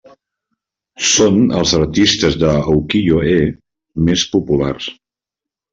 Són 1.09 1.37
els 1.59 1.75
artistes 1.81 2.39
d'ukiyo-e 2.45 3.39
més 4.09 4.29
populars. 4.35 4.95